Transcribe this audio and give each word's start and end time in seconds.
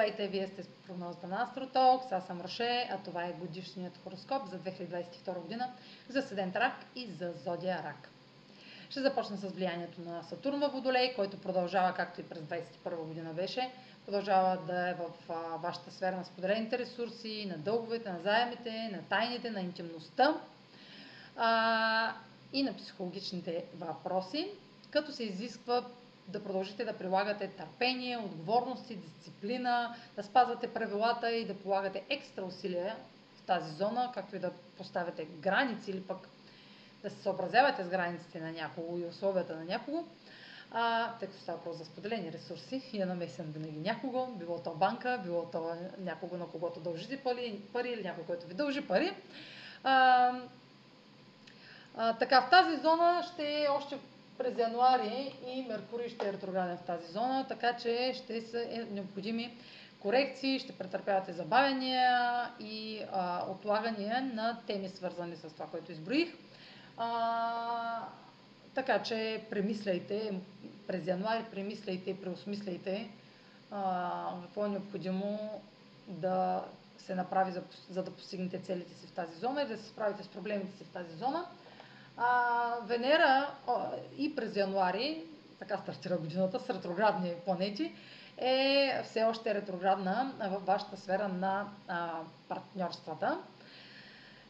Здравейте, 0.00 0.28
вие 0.28 0.48
сте 0.48 0.62
с 0.62 0.66
прогнозата 0.86 1.26
на 1.26 1.42
Астротокс, 1.42 2.12
аз 2.12 2.26
съм 2.26 2.40
Роше, 2.40 2.88
а 2.90 2.98
това 3.04 3.24
е 3.24 3.32
годишният 3.32 3.98
хороскоп 4.04 4.48
за 4.48 4.58
2022 4.58 5.40
година 5.40 5.72
за 6.08 6.22
Седент 6.22 6.56
Рак 6.56 6.74
и 6.96 7.06
за 7.06 7.32
Зодия 7.44 7.82
Рак. 7.84 8.08
Ще 8.90 9.00
започна 9.00 9.36
с 9.36 9.48
влиянието 9.48 10.00
на 10.00 10.22
Сатурн 10.22 10.60
във 10.60 10.72
Водолей, 10.72 11.14
който 11.14 11.40
продължава, 11.40 11.94
както 11.94 12.20
и 12.20 12.24
през 12.24 12.38
2021 12.38 12.96
година 12.96 13.32
беше, 13.32 13.70
продължава 14.04 14.58
да 14.66 14.88
е 14.88 14.94
в 14.94 15.10
вашата 15.58 15.90
сфера 15.90 16.16
на 16.16 16.24
споделените 16.24 16.78
ресурси, 16.78 17.46
на 17.50 17.58
дълговете, 17.58 18.12
на 18.12 18.20
заемите, 18.20 18.90
на 18.92 19.02
тайните, 19.08 19.50
на 19.50 19.60
интимността 19.60 20.40
а, 21.36 22.14
и 22.52 22.62
на 22.62 22.76
психологичните 22.76 23.64
въпроси, 23.74 24.50
като 24.90 25.12
се 25.12 25.24
изисква 25.24 25.84
да 26.32 26.44
продължите 26.44 26.84
да 26.84 26.92
прилагате 26.92 27.48
търпение, 27.48 28.18
отговорности, 28.18 28.96
дисциплина, 28.96 29.94
да 30.16 30.22
спазвате 30.22 30.72
правилата 30.72 31.32
и 31.32 31.44
да 31.44 31.54
полагате 31.54 32.04
екстра 32.08 32.44
усилия 32.44 32.96
в 33.36 33.42
тази 33.42 33.74
зона, 33.74 34.10
както 34.14 34.36
и 34.36 34.38
да 34.38 34.52
поставяте 34.76 35.24
граници 35.24 35.90
или 35.90 36.02
пък 36.02 36.28
да 37.02 37.10
се 37.10 37.22
съобразявате 37.22 37.84
с 37.84 37.88
границите 37.88 38.40
на 38.40 38.52
някого 38.52 38.98
и 38.98 39.04
условията 39.04 39.56
на 39.56 39.64
някого, 39.64 40.04
а, 40.70 41.12
тъй 41.18 41.28
като 41.28 41.40
става 41.40 41.58
въпрос 41.58 41.76
за 41.76 41.84
споделени 41.84 42.32
ресурси 42.32 42.82
и 42.92 43.02
е 43.02 43.06
намесен 43.06 43.52
винаги 43.52 43.80
някого, 43.80 44.26
било 44.26 44.58
то 44.58 44.74
банка, 44.74 45.20
било 45.24 45.44
то 45.44 45.76
някого, 45.98 46.36
на 46.36 46.46
когото 46.46 46.80
дължите 46.80 47.16
пари, 47.16 47.60
пари 47.72 47.88
или 47.88 48.02
някой, 48.02 48.24
който 48.24 48.46
ви 48.46 48.54
дължи 48.54 48.80
пари. 48.80 49.12
А, 49.84 50.32
а, 51.96 52.12
така, 52.12 52.40
в 52.40 52.50
тази 52.50 52.76
зона 52.76 53.22
ще 53.32 53.64
е 53.64 53.68
още 53.68 53.98
през 54.40 54.58
януари 54.58 55.34
и 55.46 55.62
Меркурий 55.62 56.08
ще 56.08 56.28
е 56.28 56.32
ретрограден 56.32 56.76
в 56.76 56.82
тази 56.82 57.12
зона, 57.12 57.46
така 57.48 57.76
че 57.76 58.12
ще 58.14 58.40
са 58.40 58.62
е 58.62 58.84
необходими 58.90 59.56
корекции, 59.98 60.58
ще 60.58 60.72
претърпявате 60.72 61.32
забавения 61.32 62.10
и 62.60 63.02
а, 63.12 63.44
отлагания 63.50 64.20
на 64.34 64.58
теми, 64.66 64.88
свързани 64.88 65.36
с 65.36 65.50
това, 65.50 65.66
което 65.66 65.92
изброих. 65.92 66.28
А, 66.96 68.06
така 68.74 69.02
че 69.02 69.44
премисляйте 69.50 70.40
през 70.86 71.06
януари, 71.06 71.44
премисляйте, 71.50 72.20
преосмисляйте 72.20 73.10
а, 73.70 74.32
какво 74.42 74.66
е 74.66 74.68
необходимо 74.68 75.60
да 76.08 76.64
се 76.98 77.14
направи, 77.14 77.52
за, 77.52 77.62
за 77.90 78.02
да 78.02 78.10
постигнете 78.10 78.62
целите 78.62 78.94
си 78.94 79.06
в 79.06 79.12
тази 79.12 79.38
зона 79.38 79.62
и 79.62 79.66
да 79.66 79.78
се 79.78 79.88
справите 79.88 80.22
с 80.22 80.28
проблемите 80.28 80.76
си 80.76 80.84
в 80.84 80.88
тази 80.88 81.16
зона. 81.16 81.46
А, 82.16 82.74
Венера 82.86 83.50
а, 83.68 83.90
и 84.18 84.36
през 84.36 84.56
януари, 84.56 85.22
така 85.58 85.78
стартира 85.78 86.16
годината 86.16 86.60
с 86.60 86.70
ретроградни 86.70 87.32
планети, 87.44 87.92
е 88.38 89.02
все 89.04 89.22
още 89.22 89.54
ретроградна 89.54 90.32
в 90.40 90.58
вашата 90.66 90.96
сфера 90.96 91.28
на 91.28 91.68
а, 91.88 92.10
партньорствата. 92.48 93.38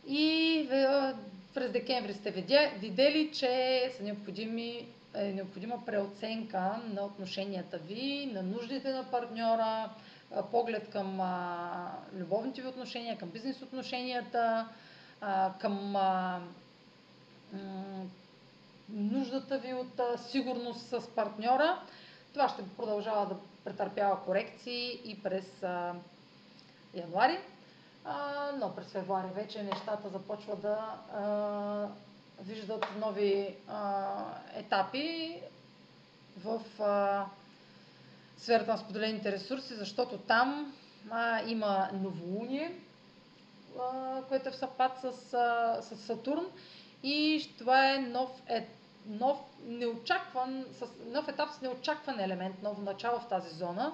И 0.06 0.66
през 1.54 1.72
декември 1.72 2.14
сте 2.14 2.30
видели, 2.78 3.30
че 3.32 3.92
са 3.96 4.02
необходими, 4.02 4.86
е 5.14 5.32
необходима 5.32 5.84
преоценка 5.86 6.80
на 6.94 7.04
отношенията 7.04 7.78
ви, 7.78 8.30
на 8.34 8.42
нуждите 8.42 8.92
на 8.92 9.10
партньора, 9.10 9.90
поглед 10.50 10.90
към 10.90 11.20
а, 11.20 11.92
любовните 12.14 12.62
ви 12.62 12.68
отношения, 12.68 13.18
към 13.18 13.28
бизнес 13.28 13.62
отношенията, 13.62 14.68
към 15.60 15.96
а, 15.96 16.40
нуждата 18.88 19.58
ви 19.58 19.74
от 19.74 20.20
сигурност 20.30 20.88
с 20.88 21.08
партньора. 21.14 21.82
Това 22.32 22.48
ще 22.48 22.68
продължава 22.76 23.26
да 23.26 23.36
претърпява 23.64 24.24
корекции 24.24 25.00
и 25.04 25.22
през 25.22 25.62
януари, 26.94 27.38
но 28.58 28.74
през 28.74 28.86
февруари 28.86 29.28
вече 29.34 29.62
нещата 29.62 30.08
започват 30.08 30.60
да 30.62 30.96
виждат 32.40 32.86
нови 32.98 33.56
етапи 34.54 35.40
в 36.44 36.60
сферата 38.36 38.72
на 38.72 38.78
споделените 38.78 39.32
ресурси, 39.32 39.74
защото 39.74 40.18
там 40.18 40.74
има 41.46 41.88
новолуние, 41.92 42.74
което 44.28 44.48
е 44.48 44.52
в 44.52 44.56
съвпад 44.56 44.92
с, 45.00 45.34
а, 45.34 45.82
с 45.82 45.96
Сатурн 45.96 46.46
и 47.02 47.48
това 47.58 47.94
е 47.94 47.98
нов, 47.98 48.30
е, 48.48 48.68
нов, 49.06 49.38
неочакван, 49.66 50.64
с, 50.72 50.86
нов 51.06 51.28
етап 51.28 51.50
с 51.50 51.60
неочакван 51.60 52.20
елемент, 52.20 52.62
ново 52.62 52.82
начало 52.82 53.20
в 53.20 53.28
тази 53.28 53.56
зона, 53.56 53.92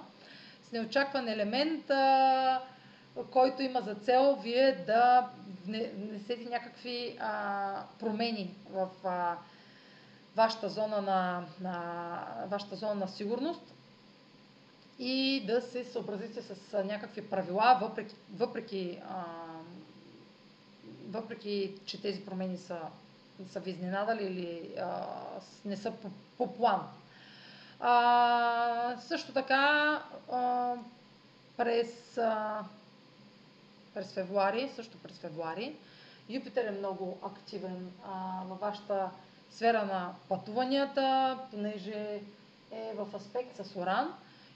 с 0.68 0.72
неочакван 0.72 1.28
елемент, 1.28 1.90
а, 1.90 2.62
който 3.30 3.62
има 3.62 3.80
за 3.80 3.94
цел 3.94 4.38
вие 4.42 4.84
да 4.86 5.28
внесете 5.66 6.48
някакви 6.50 7.16
а, 7.20 7.82
промени 7.98 8.54
в 8.70 8.88
а, 9.04 9.36
вашата 10.36 10.68
зона 10.68 11.02
на, 11.02 11.44
на, 11.60 12.46
вашата 12.46 12.76
зона 12.76 12.94
на 12.94 13.08
сигурност 13.08 13.74
и 14.98 15.44
да 15.46 15.60
се 15.60 15.84
съобразите 15.84 16.42
с 16.42 16.84
някакви 16.84 17.30
правила, 17.30 17.78
въпреки, 17.82 18.14
въпреки 18.34 19.00
а, 19.08 19.24
въпреки 21.10 21.74
че 21.86 22.02
тези 22.02 22.24
промени 22.24 22.58
са, 22.58 22.78
са 23.50 23.60
ви 23.60 23.70
изненадали 23.70 24.24
или 24.24 24.78
а, 24.78 25.06
не 25.64 25.76
са 25.76 25.90
по, 25.90 26.10
по 26.38 26.56
план. 26.56 26.80
А, 27.80 28.96
също 29.00 29.32
така 29.32 30.02
а, 30.32 30.74
през, 31.56 32.18
а, 32.18 32.64
през 33.94 34.12
февруари, 34.12 34.70
също 34.76 34.98
през 34.98 35.18
февруари, 35.18 35.76
Юпитер 36.28 36.64
е 36.64 36.78
много 36.78 37.18
активен 37.22 37.92
а, 38.04 38.42
във 38.48 38.60
вашата 38.60 39.10
сфера 39.50 39.84
на 39.84 40.14
пътуванията, 40.28 41.38
понеже 41.50 42.20
е 42.70 42.92
в 42.94 43.16
аспект 43.16 43.56
с 43.56 43.76
Оран 43.76 44.14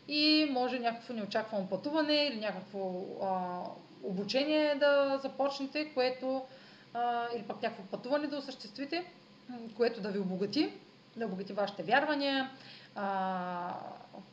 и 0.09 0.49
може 0.50 0.78
някакво 0.78 1.15
неочаквано 1.15 1.69
пътуване 1.69 2.15
или 2.15 2.41
някакво 2.41 3.05
а, 3.22 3.60
обучение 4.03 4.75
да 4.75 5.21
започнете, 5.22 5.94
което 5.94 6.43
а, 6.94 7.27
или 7.37 7.43
пък 7.43 7.62
някакво 7.62 7.84
пътуване 7.84 8.27
да 8.27 8.37
осъществите, 8.37 9.05
което 9.77 10.00
да 10.00 10.11
ви 10.11 10.19
обогати, 10.19 10.72
да 11.16 11.27
обогати 11.27 11.53
вашите 11.53 11.83
вярвания, 11.83 12.50
а, 12.94 13.75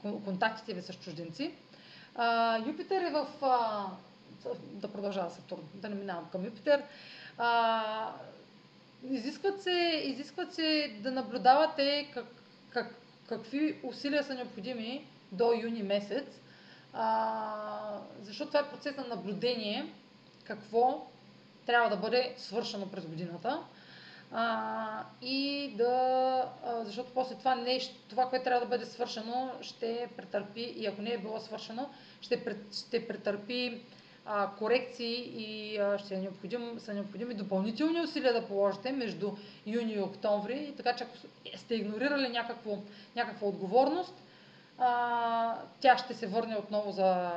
контактите 0.02 0.74
ви 0.74 0.82
с 0.82 0.94
чужденци. 0.94 1.52
А, 2.16 2.58
Юпитер 2.68 3.02
е 3.02 3.12
в... 3.12 3.28
А, 3.42 3.86
да 4.64 4.88
продължава 4.88 5.32
Сатурн, 5.32 5.62
да 5.74 5.90
не 5.90 5.96
минавам 5.96 6.30
към 6.32 6.46
Юпитер. 6.46 6.84
А, 7.38 8.12
изискват, 9.10 9.62
се, 9.62 10.02
изискват 10.06 10.54
се 10.54 10.98
да 11.00 11.12
наблюдавате 11.12 12.12
как, 12.14 12.26
как, 12.70 12.96
какви 13.30 13.80
усилия 13.84 14.24
са 14.24 14.34
необходими 14.34 15.06
до 15.32 15.54
юни 15.62 15.84
месец, 15.84 16.26
а, 17.00 18.00
защото 18.22 18.52
това 18.52 18.60
е 18.60 18.70
процес 18.70 18.98
на 18.98 19.08
наблюдение, 19.08 19.94
какво 20.44 21.08
трябва 21.66 21.90
да 21.90 21.98
бъде 21.98 22.34
свършено 22.38 22.92
през 22.92 23.06
годината. 23.06 23.60
А, 24.32 25.04
и 25.22 25.74
да, 25.78 26.44
а, 26.66 26.86
защото 26.86 27.12
после 27.14 27.36
това, 27.36 27.56
не, 27.56 27.80
това, 28.10 28.30
което 28.30 28.44
трябва 28.44 28.66
да 28.66 28.70
бъде 28.70 28.86
свършено, 28.86 29.52
ще 29.62 30.10
претърпи, 30.18 30.62
и 30.62 30.86
ако 30.86 31.02
не 31.02 31.14
е 31.14 31.18
било 31.18 31.40
свършено, 31.40 31.90
ще, 32.22 32.58
ще 32.74 33.08
претърпи 33.08 33.82
а, 34.26 34.52
корекции 34.58 35.34
и 35.38 35.78
а, 35.78 35.98
ще 35.98 36.16
е 36.16 36.22
необходим, 36.22 36.80
са 36.80 36.94
необходими 36.94 37.34
допълнителни 37.34 38.02
усилия 38.02 38.34
да 38.34 38.48
положите 38.48 38.92
между 38.92 39.32
юни 39.66 39.94
и 39.94 40.00
октомври. 40.00 40.74
Така 40.78 40.96
че 40.96 41.04
ако 41.04 41.18
сте 41.58 41.76
игнорирали 41.76 42.30
някакво, 42.30 42.78
някаква 43.16 43.48
отговорност, 43.48 44.14
а, 44.78 45.56
тя 45.80 45.98
ще 45.98 46.14
се 46.14 46.28
върне 46.28 46.56
отново 46.56 46.92
за, 46.92 47.32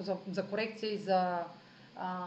за, 0.00 0.16
за 0.30 0.46
корекция 0.46 0.92
и 0.92 0.98
за 0.98 1.38
а, 1.96 2.26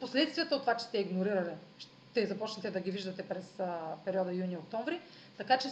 последствията 0.00 0.54
от 0.54 0.60
това, 0.60 0.76
че 0.76 0.84
сте 0.84 0.98
игнорирали. 0.98 1.52
Ще 1.78 2.26
започнете 2.26 2.70
да 2.70 2.80
ги 2.80 2.90
виждате 2.90 3.28
през 3.28 3.60
а, 3.60 3.96
периода 4.04 4.32
юни-октомври. 4.32 5.00
Така 5.38 5.58
че, 5.58 5.68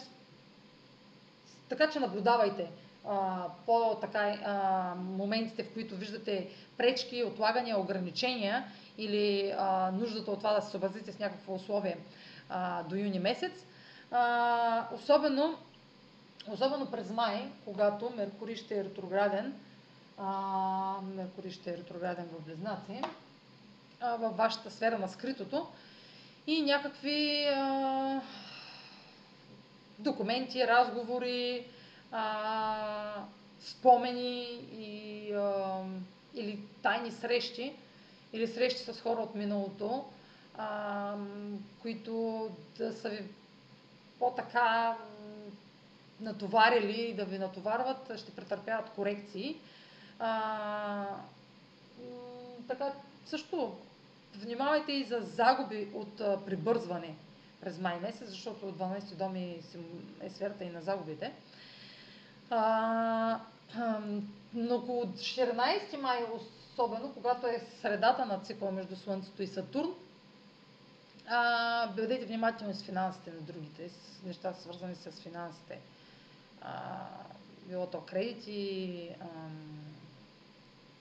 така 1.68 1.90
че 1.90 2.00
наблюдавайте 2.00 2.70
а, 3.08 3.46
по 3.66 3.96
така, 4.00 4.38
а, 4.44 4.94
моментите, 4.94 5.64
в 5.64 5.72
които 5.72 5.96
виждате 5.96 6.48
пречки, 6.76 7.24
отлагания, 7.24 7.78
ограничения 7.78 8.64
или 8.98 9.54
а, 9.58 9.90
нуждата 9.90 10.30
от 10.30 10.38
това 10.38 10.52
да 10.52 10.62
се 10.62 10.70
съобразите 10.70 11.12
с 11.12 11.18
някакво 11.18 11.54
условие 11.54 11.98
а, 12.48 12.82
до 12.82 12.96
юни 12.96 13.18
месец. 13.18 13.52
А, 14.10 14.88
особено 14.94 15.58
Особено 16.50 16.90
през 16.90 17.10
май, 17.10 17.50
когато 17.64 18.12
Меркурий 18.16 18.56
ще 18.56 18.78
е 18.78 18.84
ретрограден, 18.84 19.54
а, 20.18 21.00
Меркурий 21.14 21.50
ще 21.50 21.70
е 21.70 21.76
ретрограден 21.76 22.28
в 22.32 22.44
Близнаци, 22.44 23.02
а, 24.00 24.16
във 24.16 24.36
вашата 24.36 24.70
сфера 24.70 24.98
на 24.98 25.08
скритото 25.08 25.66
и 26.46 26.62
някакви 26.62 27.44
а, 27.44 28.20
документи, 29.98 30.66
разговори, 30.66 31.66
а, 32.12 33.24
спомени 33.60 34.42
и, 34.72 35.32
а, 35.32 35.82
или 36.34 36.58
тайни 36.82 37.10
срещи, 37.10 37.72
или 38.32 38.46
срещи 38.46 38.92
с 38.92 39.00
хора 39.00 39.20
от 39.20 39.34
миналото, 39.34 40.04
а, 40.58 41.14
които 41.82 42.50
да 42.78 42.92
са 42.92 43.08
ви 43.08 43.24
по-така 44.18 44.96
натоварили 46.20 47.00
и 47.00 47.14
да 47.14 47.24
ви 47.24 47.38
натоварват, 47.38 48.18
ще 48.18 48.34
претърпяват 48.34 48.90
корекции. 48.90 49.56
А, 50.18 51.06
така, 52.68 52.92
също 53.26 53.76
внимавайте 54.34 54.92
и 54.92 55.04
за 55.04 55.20
загуби 55.20 55.88
от 55.94 56.20
а, 56.20 56.44
прибързване 56.46 57.14
през 57.60 57.78
май 57.78 58.00
месец, 58.00 58.28
защото 58.28 58.72
12 58.72 59.14
доми 59.14 59.60
е 60.20 60.30
сферата 60.30 60.64
и 60.64 60.70
на 60.70 60.82
загубите. 60.82 61.32
А, 62.50 63.40
но 64.54 64.74
около 64.74 65.04
14 65.04 65.96
май, 66.00 66.24
особено 66.34 67.12
когато 67.14 67.46
е 67.46 67.66
средата 67.80 68.26
на 68.26 68.38
цикла 68.38 68.70
между 68.70 68.96
Слънцето 68.96 69.42
и 69.42 69.46
Сатурн, 69.46 69.94
а, 71.28 71.86
бъдете 71.86 72.26
внимателни 72.26 72.74
с 72.74 72.82
финансите 72.82 73.30
на 73.30 73.40
другите, 73.40 73.88
с 73.88 74.22
неща 74.24 74.54
свързани 74.54 74.94
с 74.94 75.10
финансите. 75.10 75.78
Било 77.66 77.86
то 77.86 78.00
кредити 78.00 79.10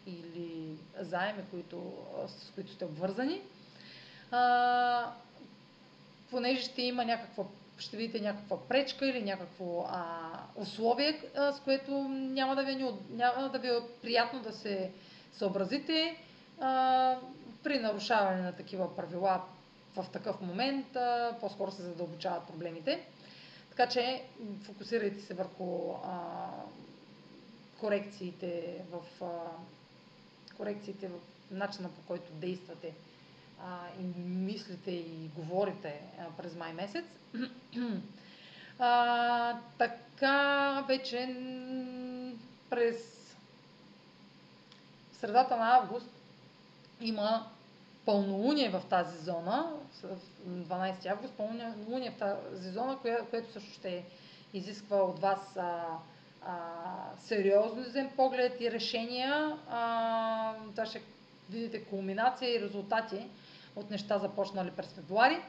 или 0.08 0.78
заеми, 1.00 1.44
които, 1.52 1.94
с 2.28 2.52
които 2.56 2.72
сте 2.72 2.86
обвързани. 2.86 3.42
А, 4.32 5.12
понеже 6.30 6.62
ще 6.62 6.82
има 6.82 7.06
някаква, 7.06 7.44
ще 7.78 7.98
видите 7.98 8.22
някаква 8.22 8.68
пречка 8.68 9.08
или 9.08 9.24
някакво 9.24 9.86
а, 9.90 10.30
условие, 10.56 11.22
а, 11.38 11.54
с 11.54 11.60
което 11.60 11.92
няма 12.10 12.56
да, 12.56 12.64
ви, 12.64 12.72
е 12.72 12.94
няма 13.10 13.50
да 13.50 13.60
ви 13.60 13.68
е 13.68 13.80
приятно 14.02 14.40
да 14.40 14.52
се 14.52 14.92
съобразите 15.34 16.18
а, 16.62 17.16
при 17.64 17.80
нарушаване 17.80 18.42
на 18.42 18.56
такива 18.56 18.96
правила 18.96 19.42
в 19.96 20.06
такъв 20.14 20.42
момент, 20.42 20.96
а, 20.96 21.36
по-скоро 21.40 21.72
се 21.72 21.82
задълбочават 21.82 22.48
проблемите. 22.48 23.06
Така 23.78 23.90
че 23.92 24.24
фокусирайте 24.66 25.22
се 25.22 25.34
върху 25.34 25.92
а, 25.92 26.50
корекциите 27.80 28.82
в 28.92 29.26
а, 29.26 29.52
корекциите 30.58 31.08
в 31.08 31.20
начина 31.52 31.90
по 31.90 32.02
който 32.08 32.32
действате 32.32 32.94
а, 33.64 33.80
и 34.00 34.20
мислите 34.22 34.92
и 34.92 35.30
говорите 35.36 36.02
а, 36.20 36.38
през 36.38 36.56
май 36.56 36.74
месец. 36.74 37.06
а, 38.80 39.60
така 39.78 40.86
вече 40.88 41.36
през 42.70 42.96
средата 45.20 45.58
на 45.58 45.76
август 45.76 46.10
има 47.02 47.50
пълнолуние 48.08 48.70
в 48.70 48.82
тази 48.90 49.18
зона, 49.18 49.74
12 50.48 51.06
август, 51.06 51.34
пълнолуние 51.34 52.12
в 52.12 52.18
тази 52.18 52.72
зона, 52.72 52.98
което 53.30 53.54
също 53.54 53.72
ще 53.72 54.06
изисква 54.54 54.98
от 54.98 55.20
вас 55.20 55.58
а, 55.58 55.86
а, 56.46 56.56
сериозен 57.20 58.10
поглед 58.16 58.62
и 58.62 58.72
решения. 58.72 59.58
А, 59.70 60.54
това 60.72 60.86
ще 60.86 61.02
видите 61.50 61.84
кулминация 61.84 62.56
и 62.56 62.62
резултати 62.62 63.28
от 63.76 63.92
неща 63.92 64.20
започнали 64.20 64.72
през 64.72 64.88
февруари, 64.88 65.42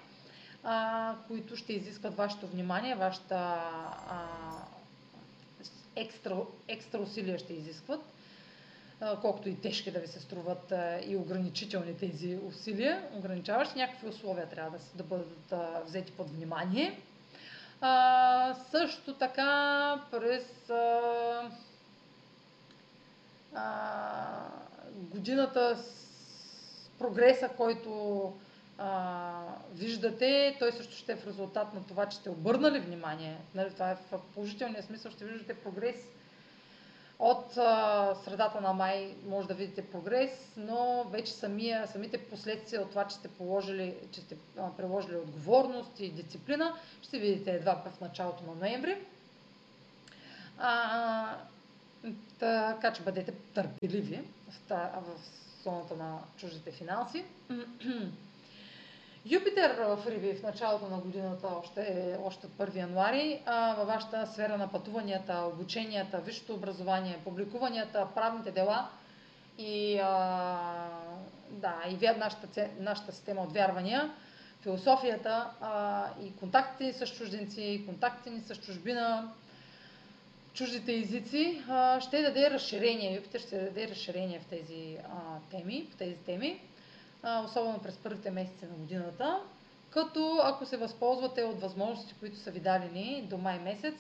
а, 0.65 1.15
които 1.29 1.57
ще 1.57 1.73
изискват 1.73 2.17
вашето 2.17 2.47
внимание, 2.47 2.95
вашата 2.95 3.37
а, 3.37 4.27
екстра, 5.97 6.37
екстра 6.69 7.01
усилия 7.01 7.39
ще 7.39 7.53
изискват, 7.53 8.01
колкото 9.21 9.49
и 9.49 9.61
тежки 9.61 9.91
да 9.91 10.01
ви 10.01 10.07
се 10.07 10.21
струват 10.21 10.73
и 11.07 11.17
ограничителни 11.17 11.97
тези 11.97 12.39
усилия, 12.47 13.03
ограничаващи 13.15 13.79
някакви 13.79 14.09
условия 14.09 14.49
трябва 14.49 14.79
да, 14.79 14.85
да 14.95 15.05
бъдат 15.05 15.55
взети 15.87 16.13
под 16.13 16.31
внимание. 16.31 17.01
А, 17.81 18.55
също 18.71 19.15
така 19.15 20.03
през 20.11 20.71
а, 20.71 21.01
а, 23.55 24.49
годината 24.97 25.79
прогреса, 26.99 27.49
който 27.57 28.33
а, 28.79 29.43
виждате, 29.73 30.57
той 30.59 30.73
също 30.73 30.97
ще 30.97 31.13
е 31.13 31.17
в 31.17 31.27
резултат 31.27 31.75
на 31.75 31.87
това, 31.87 32.07
че 32.07 32.17
сте 32.17 32.31
обърнали 32.31 32.81
внимание. 32.81 33.39
Нали, 33.55 33.71
това 33.71 33.91
е 33.91 33.97
в 34.11 34.21
положителния 34.35 34.83
смисъл, 34.83 35.11
ще 35.13 35.25
виждате 35.25 35.55
прогрес. 35.55 35.97
От 37.19 37.57
а, 37.57 38.15
средата 38.25 38.61
на 38.61 38.73
май 38.73 39.15
може 39.27 39.49
да 39.49 39.55
видите 39.55 39.87
прогрес, 39.87 40.31
но 40.57 41.05
вече 41.05 41.33
самия, 41.33 41.87
самите 41.87 42.19
последствия 42.19 42.83
от 42.83 42.91
това, 42.91 43.07
че 43.07 43.17
сте, 43.17 43.29
положили, 43.29 43.95
че 44.13 44.21
сте 44.21 44.37
а, 44.59 44.77
приложили 44.77 45.17
отговорност 45.17 46.01
и 46.01 46.11
дисциплина, 46.11 46.75
ще 47.03 47.19
видите 47.19 47.51
едва 47.51 47.75
в 47.75 48.01
началото 48.01 48.45
на 48.45 48.55
ноември. 48.55 48.99
А, 50.59 51.37
така 52.39 52.93
че 52.93 53.03
бъдете 53.03 53.33
търпеливи 53.55 54.25
в, 54.49 54.75
в 55.01 55.05
зоната 55.65 55.97
на 55.97 56.19
чуждите 56.37 56.73
финанси. 56.73 57.25
Юпитер 59.31 59.71
в 59.71 60.07
Риби 60.07 60.35
в 60.35 60.43
началото 60.43 60.89
на 60.89 60.99
годината, 60.99 61.49
още, 61.59 62.17
още 62.25 62.47
от 62.47 62.53
1 62.53 62.77
януари, 62.77 63.43
а, 63.47 63.75
във 63.75 63.87
вашата 63.87 64.27
сфера 64.27 64.59
на 64.59 64.71
пътуванията, 64.71 65.51
обученията, 65.53 66.19
висшето 66.19 66.55
образование, 66.55 67.19
публикуванията, 67.25 68.07
правните 68.15 68.51
дела 68.51 68.89
и, 69.59 69.99
а, 69.99 70.89
да, 71.51 71.75
и 71.89 72.19
нашата, 72.19 72.69
нашата 72.81 73.13
система 73.13 73.43
от 73.43 73.53
вярвания, 73.53 74.11
философията 74.63 75.51
а, 75.61 76.05
и 76.23 76.37
контактите 76.37 76.85
ни 76.85 76.93
с 76.93 77.07
чужденци, 77.07 77.83
контактите 77.87 78.31
ни 78.31 78.41
с 78.41 78.57
чужбина, 78.57 79.33
чуждите 80.53 80.95
езици, 80.95 81.63
а, 81.69 82.01
ще 82.01 82.23
даде 82.23 82.51
разширение. 82.51 83.17
Юпитер 83.17 83.41
ще 83.41 83.59
даде 83.59 83.89
разширение 83.89 84.39
в 84.41 84.45
тези 84.45 84.97
а, 84.97 85.41
теми, 85.51 85.89
в 85.93 85.97
тези 85.97 86.17
теми, 86.17 86.61
особено 87.45 87.79
през 87.79 87.97
първите 87.97 88.31
месеци 88.31 88.65
на 88.65 88.77
годината. 88.77 89.41
Като 89.91 90.41
ако 90.45 90.67
се 90.67 90.77
възползвате 90.77 91.43
от 91.43 91.61
възможности, 91.61 92.15
които 92.21 92.39
са 92.39 92.51
ви 92.51 92.61
дадени 92.61 93.27
до 93.31 93.39
май 93.39 93.59
месец, 93.59 93.95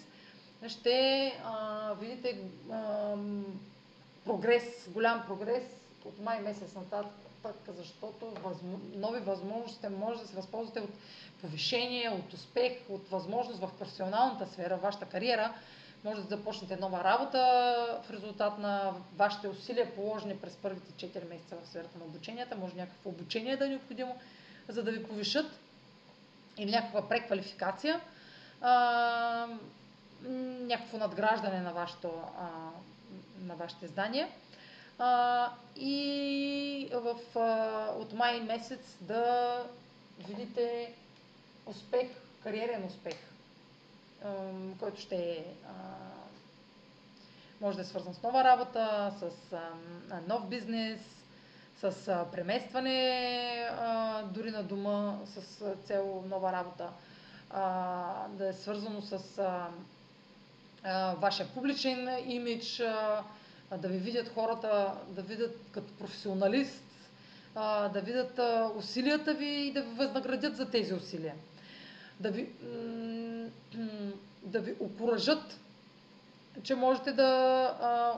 ще 0.68 1.32
а, 1.44 1.92
видите 2.00 2.38
а, 2.72 3.14
прогрес, 4.24 4.88
голям 4.88 5.22
прогрес 5.26 5.64
от 6.04 6.18
май 6.18 6.40
месец 6.40 6.74
нататък, 6.74 7.76
защото 7.76 8.26
възмо... 8.30 8.78
нови 8.94 9.20
възможности 9.20 9.88
може 9.88 10.20
да 10.20 10.26
се 10.26 10.36
възползвате 10.36 10.80
от 10.80 10.90
повишение, 11.40 12.10
от 12.10 12.32
успех, 12.32 12.72
от 12.88 13.08
възможност 13.08 13.60
в 13.60 13.70
професионалната 13.78 14.46
сфера, 14.46 14.76
вашата 14.76 15.06
кариера, 15.06 15.54
може 16.04 16.22
да 16.22 16.36
започнете 16.36 16.76
нова 16.76 17.04
работа 17.04 17.38
в 18.04 18.10
резултат 18.10 18.58
на 18.58 18.92
вашите 19.16 19.48
усилия, 19.48 19.94
положени 19.94 20.36
през 20.36 20.56
първите 20.56 21.06
4 21.06 21.28
месеца 21.28 21.56
в 21.62 21.68
сферата 21.68 21.98
на 21.98 22.04
обученията. 22.04 22.56
Може 22.56 22.76
някакво 22.76 23.10
обучение 23.10 23.56
да 23.56 23.66
е 23.66 23.68
необходимо, 23.68 24.16
за 24.68 24.82
да 24.82 24.90
ви 24.90 25.02
повишат 25.02 25.60
или 26.58 26.70
някаква 26.70 27.08
преквалификация, 27.08 28.00
а, 28.60 29.46
някакво 30.60 30.98
надграждане 30.98 31.60
на, 31.60 31.72
вашето, 31.72 32.12
а, 32.38 32.48
на 33.46 33.54
вашите 33.54 33.86
знания. 33.86 34.28
А, 34.98 35.50
и 35.76 36.88
в, 36.92 37.38
а, 37.38 37.92
от 37.98 38.12
май 38.12 38.40
месец 38.40 38.96
да 39.00 39.64
видите 40.28 40.92
успех, 41.66 42.08
кариерен 42.42 42.84
успех 42.84 43.27
който 44.78 45.00
ще 45.00 45.16
е, 45.16 45.44
може 47.60 47.76
да 47.76 47.82
е 47.82 47.86
свързан 47.86 48.14
с 48.14 48.22
нова 48.22 48.44
работа, 48.44 49.12
с 49.12 49.56
нов 50.28 50.48
бизнес, 50.48 51.00
с 51.76 51.92
преместване 52.32 53.68
дори 54.24 54.50
на 54.50 54.62
дома 54.62 55.18
с 55.26 55.40
цел 55.84 56.24
нова 56.28 56.52
работа, 56.52 56.90
да 58.30 58.48
е 58.48 58.52
свързано 58.52 59.02
с 59.02 59.18
вашия 61.16 61.48
публичен 61.48 62.08
имидж, 62.26 62.82
да 63.78 63.88
ви 63.88 63.98
видят 63.98 64.28
хората, 64.28 64.94
да 65.08 65.22
видят 65.22 65.58
като 65.72 65.92
професионалист, 65.92 66.82
да 67.92 68.00
видят 68.04 68.40
усилията 68.76 69.34
ви 69.34 69.46
и 69.46 69.72
да 69.72 69.82
ви 69.82 69.88
възнаградят 69.88 70.56
за 70.56 70.70
тези 70.70 70.94
усилия. 70.94 71.34
Да 72.20 72.30
ви, 72.30 72.48
да 74.42 74.60
ви 74.60 74.74
окоръжат, 74.80 75.60
че 76.62 76.74
можете 76.74 77.12
да 77.12 77.26
а, 77.80 78.14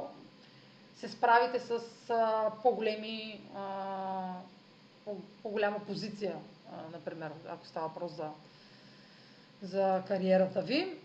се 0.96 1.08
справите 1.08 1.60
с 1.60 1.80
а, 2.10 2.50
по-големи, 2.62 3.40
а, 3.56 4.32
по, 5.04 5.16
по-голяма 5.42 5.78
позиция, 5.86 6.36
а, 6.72 6.90
например, 6.92 7.32
ако 7.48 7.66
става 7.66 7.88
въпрос 7.88 8.12
за, 8.12 8.30
за 9.62 10.02
кариерата 10.08 10.62
ви, 10.62 10.96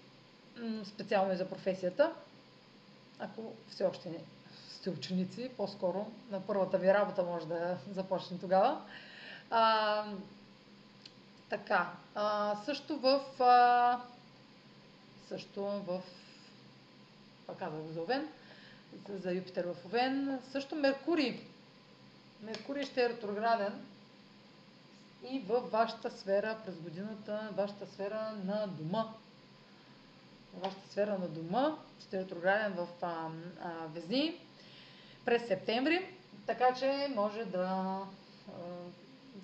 специално 0.86 1.34
и 1.34 1.38
за 1.38 1.50
професията. 1.50 2.14
ако 3.20 3.54
все 3.70 3.84
още 3.84 4.10
не 4.10 4.18
сте 4.70 4.90
ученици, 4.90 5.50
по-скоро 5.58 6.06
на 6.32 6.42
първата 6.42 6.78
ви 6.78 6.94
работа 6.94 7.24
може 7.24 7.48
да 7.48 7.78
започне 7.94 8.40
тогава. 8.40 8.82
А, 9.50 10.04
така, 11.50 11.92
а, 12.16 12.56
също 12.66 12.98
в 12.98 13.22
а, 13.40 14.00
също 15.30 15.62
в 15.64 16.02
пак 17.48 17.58
казах 17.58 17.82
за 17.94 18.02
Овен, 18.02 18.28
за, 19.10 19.32
Юпитер 19.32 19.66
в 19.66 19.86
Овен, 19.86 20.40
също 20.52 20.76
Меркурий. 20.76 21.40
Меркурий 22.42 22.84
ще 22.84 23.06
е 23.06 23.10
ретрограден 23.10 23.86
и 25.30 25.40
във 25.40 25.72
вашата 25.72 26.12
сфера 26.12 26.58
през 26.66 26.76
годината, 26.76 27.50
вашата 27.58 27.88
сфера 27.88 28.32
на 28.46 28.68
дома. 28.68 29.06
Вашата 30.54 30.90
сфера 30.90 31.18
на 31.18 31.28
дома 31.28 31.76
ще 32.02 32.18
е 32.18 32.20
ретрограден 32.20 32.74
в 32.74 32.88
а, 33.02 33.30
а, 33.62 33.88
Везни 33.94 34.40
през 35.26 35.48
септември, 35.48 36.10
така 36.48 36.74
че 36.80 37.14
може 37.16 37.46
да 37.46 38.00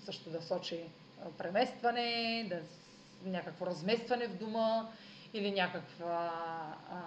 също 0.06 0.30
да 0.30 0.42
сочи 0.42 0.84
преместване, 1.38 2.46
да, 2.50 2.60
някакво 3.30 3.66
разместване 3.66 4.28
в 4.28 4.38
дома 4.38 4.90
или 5.34 5.52
някаква, 5.52 6.32
а, 6.92 7.02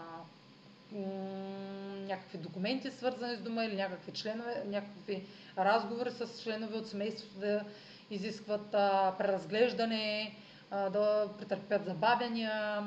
някакви 2.06 2.38
документи 2.38 2.90
свързани 2.90 3.36
с 3.36 3.40
дома 3.40 3.64
или 3.64 3.76
някакви 3.76 4.12
членове, 4.12 4.62
някакви 4.66 5.26
разговори 5.58 6.10
с 6.10 6.42
членове 6.42 6.78
от 6.78 6.88
семейството 6.88 7.38
да 7.38 7.64
изискват 8.10 8.74
а, 8.74 9.14
преразглеждане, 9.18 10.34
а, 10.70 10.90
да 10.90 11.28
претърпят 11.38 11.84
забавяния. 11.84 12.84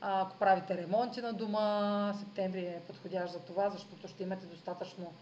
Ако 0.00 0.38
правите 0.38 0.76
ремонти 0.76 1.20
на 1.20 1.32
дома, 1.32 2.14
септември 2.18 2.60
е 2.60 2.82
подходящ 2.86 3.32
за 3.32 3.38
това, 3.40 3.70
защото 3.70 4.08
ще 4.08 4.22
имате 4.22 4.46
достатъчно 4.46 5.12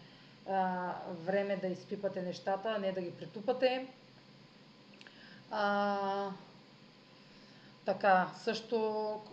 а, 0.49 0.91
време 1.25 1.55
да 1.55 1.67
изпипате 1.67 2.21
нещата, 2.21 2.69
а 2.69 2.79
не 2.79 2.91
да 2.91 3.01
ги 3.01 3.11
притупате. 3.11 3.87
А, 5.51 6.29
така, 7.85 8.27
също 8.43 8.77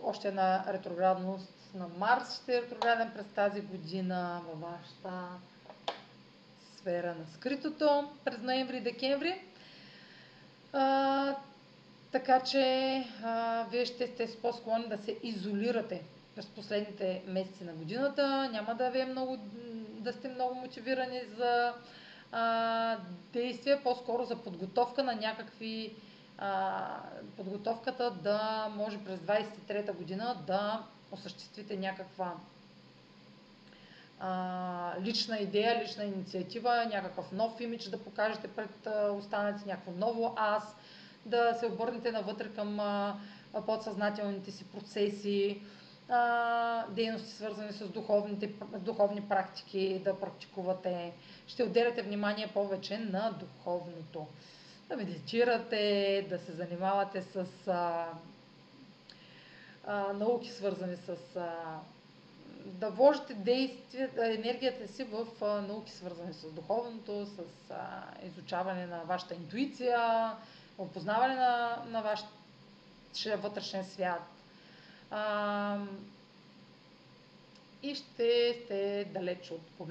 още 0.03 0.27
една 0.27 0.65
ретроградност 0.67 1.71
на 1.73 1.87
Марс 1.97 2.41
ще 2.43 2.57
е 2.57 2.61
ретрограден 2.61 3.11
през 3.15 3.25
тази 3.35 3.61
година 3.61 4.41
във 4.47 4.59
вашата 4.59 5.27
сфера 6.77 7.07
на 7.07 7.25
скритото 7.33 8.09
през 8.25 8.37
ноември 8.37 8.77
и 8.77 8.81
декември. 8.81 9.41
А, 10.73 11.35
така 12.11 12.39
че 12.39 12.95
а, 13.23 13.65
вие 13.71 13.85
ще 13.85 14.07
сте 14.07 14.29
по-склонни 14.41 14.87
да 14.87 14.97
се 14.97 15.17
изолирате 15.23 16.01
през 16.35 16.45
последните 16.45 17.21
месеци 17.27 17.63
на 17.63 17.73
годината. 17.73 18.49
Няма 18.51 18.75
да 18.75 18.89
ви 18.89 18.99
е 18.99 19.05
много, 19.05 19.37
да 19.89 20.13
сте 20.13 20.29
много 20.29 20.55
мотивирани 20.55 21.21
за 21.37 21.73
а, 22.31 22.97
действия, 23.33 23.83
по-скоро 23.83 24.25
за 24.25 24.35
подготовка 24.35 25.03
на 25.03 25.15
някакви 25.15 25.95
подготовката 27.37 28.11
да 28.11 28.69
може 28.75 29.03
през 29.03 29.19
23-та 29.19 29.93
година 29.93 30.43
да 30.47 30.83
осъществите 31.11 31.77
някаква 31.77 32.33
а, 34.19 34.93
лична 35.01 35.37
идея, 35.37 35.83
лична 35.83 36.03
инициатива, 36.03 36.85
някакъв 36.85 37.31
нов 37.31 37.61
имидж 37.61 37.89
да 37.89 38.03
покажете 38.03 38.47
пред 38.47 38.87
останалите, 39.11 39.65
някакво 39.65 39.91
ново 39.91 40.33
аз, 40.37 40.75
да 41.25 41.53
се 41.59 41.65
обърнете 41.65 42.11
навътре 42.11 42.49
към 42.49 42.79
а, 42.79 43.15
подсъзнателните 43.65 44.51
си 44.51 44.65
процеси, 44.65 45.61
а, 46.09 46.87
дейности 46.87 47.31
свързани 47.31 47.73
с 47.73 47.87
духовните, 47.87 48.53
духовни 48.79 49.21
практики, 49.21 50.01
да 50.03 50.19
практикувате. 50.19 51.13
Ще 51.47 51.63
отделяте 51.63 52.01
внимание 52.01 52.47
повече 52.47 52.97
на 52.97 53.31
духовното. 53.39 54.27
Да 54.91 54.97
медитирате, 54.97 56.25
да 56.29 56.39
се 56.39 56.51
занимавате 56.51 57.21
с 57.21 57.45
а, 57.67 58.07
а, 59.87 60.13
науки 60.13 60.49
свързани 60.49 60.95
с 60.95 61.35
а, 61.35 61.79
да 62.65 62.89
вложите 62.89 63.33
действие, 63.33 64.09
енергията 64.17 64.87
си 64.87 65.03
в 65.03 65.27
а, 65.41 65.61
науки 65.61 65.91
свързани 65.91 66.33
с 66.33 66.51
духовното, 66.51 67.25
с 67.25 67.39
а, 67.71 68.03
изучаване 68.25 68.85
на 68.85 69.03
вашата 69.03 69.33
интуиция, 69.33 70.31
опознаване 70.77 71.35
на, 71.35 71.83
на 71.89 72.01
вашия 72.01 73.37
вътрешен 73.37 73.85
свят. 73.85 74.23
А, 75.11 75.77
и 77.83 77.95
ще 77.95 78.53
сте 78.63 79.05
далеч 79.13 79.51
от, 79.51 79.89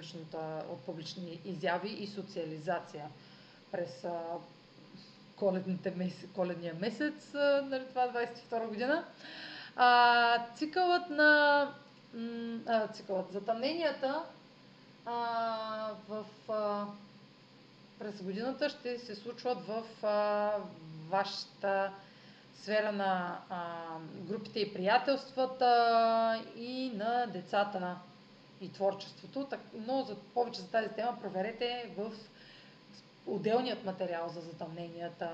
от 0.71 0.81
публични 0.87 1.41
изяви 1.45 1.89
и 1.89 2.07
социализация 2.07 3.09
през 3.73 4.05
месец, 5.97 6.31
коледния 6.35 6.75
месец, 6.75 7.31
нали, 7.65 7.85
това 7.89 8.09
22 8.09 8.69
година. 8.69 9.05
А, 9.77 10.47
цикълът 10.55 11.11
на 11.11 11.61
а, 12.67 12.89
цикълът, 12.89 13.33
затъмненията 13.33 14.23
а, 15.07 15.93
в, 16.09 16.25
а, 16.49 16.85
през 17.99 18.23
годината 18.23 18.69
ще 18.69 18.99
се 18.99 19.15
случват 19.15 19.59
в 19.67 20.07
а, 20.07 20.53
вашата 21.09 21.93
сфера 22.63 22.93
на 22.93 23.39
а, 23.51 23.75
групите 24.15 24.61
и 24.61 24.75
приятелствата 24.75 26.45
и 26.57 26.93
на 26.95 27.27
децата 27.27 27.97
и 28.61 28.73
творчеството. 28.73 29.49
Но 29.75 30.03
за, 30.03 30.17
повече 30.35 30.61
за 30.61 30.71
тази 30.71 30.89
тема 30.89 31.19
проверете 31.21 31.91
в 31.97 32.13
отделният 33.27 33.85
материал 33.85 34.29
за 34.29 34.41
затъмненията 34.41 35.31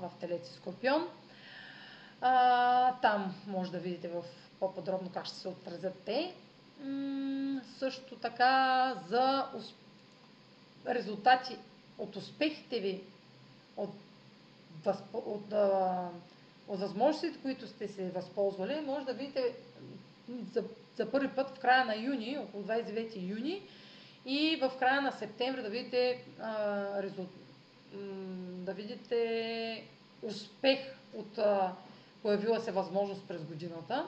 в 0.00 0.10
Телец 0.20 0.48
и 0.50 0.52
Скорпион. 0.52 1.08
А, 2.20 2.94
там 2.94 3.34
може 3.46 3.72
да 3.72 3.78
видите 3.78 4.08
в 4.08 4.22
по-подробно 4.60 5.10
как 5.14 5.26
ще 5.26 5.36
се 5.36 5.48
отразят 5.48 6.02
те. 6.04 6.34
М- 6.80 7.60
също 7.78 8.16
така 8.16 8.94
за 9.08 9.46
усп... 9.56 9.76
резултати 10.86 11.58
от 11.98 12.16
успехите 12.16 12.80
ви, 12.80 13.02
от, 13.76 13.90
възпо... 14.84 15.18
от, 15.18 15.52
а, 15.52 16.08
от 16.68 16.80
възможностите, 16.80 17.38
които 17.42 17.66
сте 17.66 17.88
се 17.88 18.10
възползвали, 18.10 18.80
може 18.80 19.06
да 19.06 19.12
видите 19.14 19.54
за, 20.52 20.64
за 20.96 21.10
първи 21.10 21.28
път 21.28 21.50
в 21.50 21.58
края 21.60 21.84
на 21.84 21.96
юни, 21.96 22.38
около 22.38 22.64
29 22.64 23.28
юни, 23.28 23.62
и 24.26 24.56
в 24.56 24.72
края 24.78 25.02
на 25.02 25.12
септември 25.12 25.62
да 25.62 25.70
видите, 25.70 26.24
а, 26.40 27.02
резул... 27.02 27.26
да 28.64 28.72
видите 28.72 29.84
успех 30.22 30.78
от 31.14 31.38
а, 31.38 31.72
появила 32.22 32.60
се 32.60 32.72
възможност 32.72 33.28
през 33.28 33.44
годината. 33.44 34.06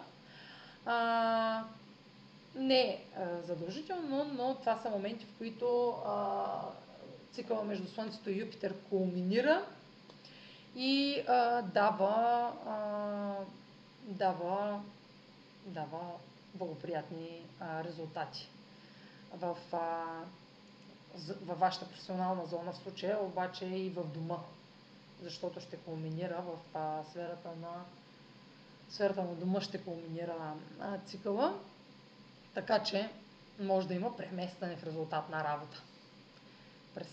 А, 0.87 1.65
не 2.55 2.81
е 2.81 3.05
задължително, 3.45 4.25
но 4.25 4.55
това 4.55 4.79
са 4.79 4.91
моменти, 4.91 5.25
в 5.25 5.39
които 5.39 5.95
а, 6.07 6.45
цикъла 7.33 7.65
между 7.65 7.89
Слънцето 7.89 8.31
и 8.31 8.39
Юпитер 8.39 8.75
кулминира 8.91 9.65
и 10.77 11.23
а, 11.29 11.63
дава, 11.63 12.53
а, 12.67 13.35
дава, 14.03 14.81
дава 15.67 16.01
благоприятни 16.55 17.43
а, 17.61 17.85
резултати. 17.85 18.49
В, 19.35 19.57
а, 19.73 20.05
във 21.43 21.59
вашата 21.59 21.89
професионална 21.89 22.47
зона 22.47 22.73
в 22.73 22.77
случая, 22.77 23.23
обаче 23.23 23.65
и 23.65 23.91
в 23.91 24.05
дома, 24.05 24.39
защото 25.23 25.61
ще 25.61 25.77
кулминира 25.77 26.43
в 26.43 26.79
а, 26.79 27.05
сферата 27.11 27.49
на 27.49 27.85
сферата 28.89 29.23
на 29.23 29.35
дома 29.35 29.61
ще 29.61 29.83
кулминира 29.83 30.55
а, 30.81 30.99
цикъла, 30.99 31.59
така 32.55 32.83
че 32.83 33.11
може 33.61 33.89
да 33.89 33.95
има 33.95 34.17
преместване 34.17 34.77
в 34.77 34.85
резултат 34.85 35.31
на 35.31 35.45
работа 35.45 35.83
през 36.95 37.09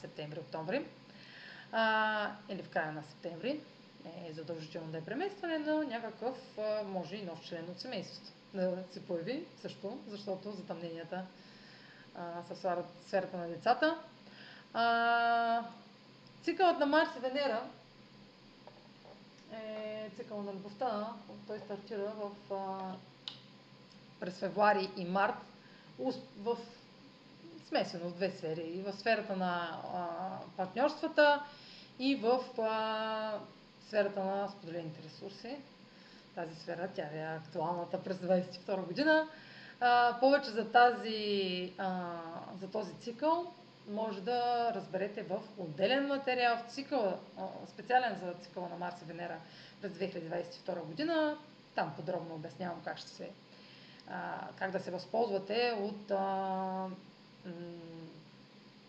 септември-октомври 0.00 0.86
или 2.48 2.62
в 2.62 2.68
края 2.68 2.92
на 2.92 3.02
септември. 3.02 3.60
Не 4.04 4.28
е 4.28 4.32
задължително 4.32 4.92
да 4.92 4.98
е 4.98 5.04
преместване, 5.04 5.58
но 5.58 5.82
някакъв 5.82 6.58
а, 6.58 6.82
може 6.82 7.16
и 7.16 7.24
нов 7.24 7.42
член 7.42 7.64
от 7.70 7.80
семейството 7.80 8.32
да 8.54 8.84
се 8.92 9.06
появи 9.06 9.44
също, 9.62 9.98
защото 10.08 10.52
затъмненията 10.52 11.24
в 12.14 12.84
сферата 13.06 13.36
на 13.36 13.48
децата. 13.48 13.98
А, 14.74 15.62
цикълът 16.42 16.78
на 16.78 16.86
Марс 16.86 17.08
и 17.16 17.20
Венера 17.20 17.62
е 19.52 20.10
цикъл 20.16 20.42
на 20.42 20.52
любовта. 20.52 21.08
Той 21.46 21.58
стартира 21.58 22.12
в, 22.16 22.54
а, 22.54 22.92
през 24.20 24.38
февруари 24.38 24.90
и 24.96 25.04
март 25.04 25.34
в 26.38 26.56
смесено 27.68 28.08
в 28.08 28.14
две 28.14 28.30
сфери. 28.30 28.60
И 28.60 28.82
в 28.82 28.92
сферата 28.92 29.36
на 29.36 29.80
а, 29.94 30.06
партньорствата 30.56 31.42
и 31.98 32.16
в 32.16 32.60
а, 32.60 33.38
сферата 33.86 34.24
на 34.24 34.48
споделените 34.48 35.02
ресурси. 35.02 35.56
Тази 36.34 36.54
сфера, 36.54 36.88
тя 36.94 37.02
е 37.02 37.36
актуалната 37.36 38.02
през 38.02 38.16
2022 38.16 38.86
година. 38.86 39.28
Повече 40.20 40.50
за, 40.50 40.72
тази, 40.72 41.72
а, 41.78 42.18
за 42.60 42.70
този 42.70 42.94
цикъл 42.94 43.52
може 43.88 44.20
да 44.20 44.72
разберете 44.74 45.22
в 45.22 45.40
отделен 45.58 46.06
материал, 46.06 46.56
в 46.56 46.72
цикъл, 46.72 47.18
а, 47.38 47.42
специален 47.66 48.20
за 48.24 48.32
цикъла 48.32 48.68
на 48.68 48.76
Марс 48.76 48.94
и 49.02 49.04
Венера 49.04 49.36
през 49.82 49.92
2022 49.92 50.84
година. 50.84 51.38
Там 51.74 51.92
подробно 51.96 52.34
обяснявам 52.34 52.80
как 52.84 52.98
ще 52.98 53.08
се 53.08 53.30
а, 54.10 54.48
как 54.58 54.70
да 54.70 54.80
се 54.80 54.90
възползвате 54.90 55.78
от 55.80 56.10
а, 56.10 56.16
м- 56.16 57.52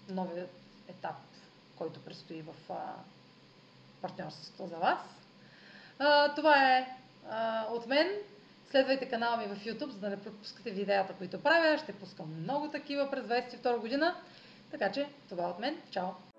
новият 0.10 0.52
етап, 0.88 1.16
който 1.78 2.00
предстои 2.00 2.42
в 2.42 2.74
а, 2.74 2.94
партньорството 4.02 4.68
за 4.68 4.76
вас. 4.76 5.00
А, 6.00 6.36
това 6.36 6.78
е 6.78 6.98
а, 7.30 7.68
от 7.72 7.88
мен. 7.88 8.08
Следвайте 8.72 9.10
канала 9.10 9.38
ми 9.38 9.48
в 9.48 9.66
YouTube, 9.66 9.90
за 9.90 10.00
да 10.00 10.10
не 10.10 10.22
пропускате 10.22 10.72
видеята, 10.72 11.14
които 11.14 11.44
правя. 11.44 11.78
Ще 11.78 11.94
пускам 11.94 12.42
много 12.44 12.70
такива 12.70 13.12
през 13.12 13.24
2022 13.24 13.80
година. 13.80 14.16
Така 14.72 14.92
че 14.92 15.08
това 15.30 15.44
е 15.44 15.48
от 15.48 15.60
мен. 15.60 15.78
Чао! 15.92 16.31